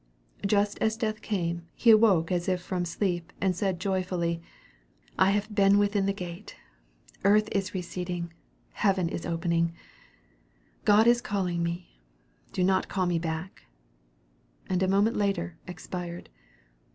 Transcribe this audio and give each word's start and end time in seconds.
Just 0.47 0.79
as 0.79 0.97
death 0.97 1.21
came 1.21 1.67
he 1.75 1.91
awoke 1.91 2.31
as 2.31 2.49
if 2.49 2.59
from 2.59 2.85
sleep 2.85 3.31
and 3.39 3.55
said 3.55 3.79
joyfully, 3.79 4.41
"I 5.19 5.29
have 5.29 5.53
been 5.53 5.77
within 5.77 6.07
the 6.07 6.11
gate; 6.11 6.55
earth 7.23 7.47
is 7.51 7.75
receding; 7.75 8.33
heaven 8.71 9.09
is 9.09 9.27
opening; 9.27 9.73
God 10.85 11.05
is 11.05 11.21
calling 11.21 11.61
me; 11.61 11.99
do 12.51 12.63
not 12.63 12.89
call 12.89 13.05
me 13.05 13.19
back," 13.19 13.65
and 14.67 14.81
a 14.81 14.87
moment 14.87 15.17
later 15.17 15.59
expired. 15.67 16.29